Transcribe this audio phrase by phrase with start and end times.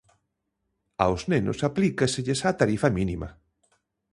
[1.03, 3.29] Aos nenos aplícaselles a tarifa mínima.